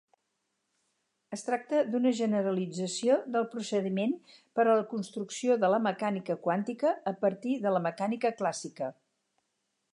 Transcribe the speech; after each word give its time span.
Es 1.35 1.43
tracta 1.49 1.81
d'una 1.95 2.13
generalització 2.19 3.17
del 3.35 3.45
procediment 3.53 4.17
per 4.59 4.65
a 4.65 4.75
la 4.81 4.87
construcció 4.95 5.61
de 5.65 5.71
la 5.75 5.83
mecànica 5.91 6.41
quàntica 6.49 6.95
a 7.15 7.17
partir 7.27 7.57
de 7.67 7.75
la 7.77 7.87
mecànica 7.91 8.37
clàssica. 8.43 8.93